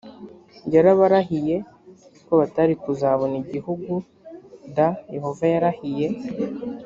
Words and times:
yarabarahiye 0.73 1.55
ko 2.25 2.33
batari 2.41 2.73
kuzabona 2.83 3.35
igihugud 3.43 4.03
yehova 5.13 5.43
yarahiye 5.53 6.07